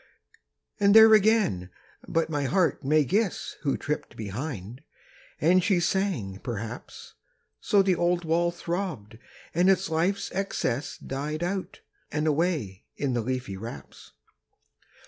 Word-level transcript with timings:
And 0.79 0.95
there 0.95 1.13
again! 1.13 1.69
But 2.07 2.27
my 2.27 2.45
heart 2.45 2.83
may 2.83 3.03
guess 3.05 3.55
Who 3.61 3.77
tripped 3.77 4.15
behind; 4.17 4.81
and 5.39 5.63
she 5.63 5.79
sang, 5.79 6.39
perhaps: 6.41 7.13
So 7.59 7.83
the 7.83 7.93
old 7.93 8.25
wall 8.25 8.49
throbbed, 8.49 9.19
and 9.53 9.69
its 9.69 9.91
life's 9.91 10.31
excess 10.33 10.97
Died 10.97 11.43
out 11.43 11.81
and 12.11 12.25
away 12.25 12.85
in 12.97 13.13
the 13.13 13.21
leafy 13.21 13.57
wraps. 13.57 14.13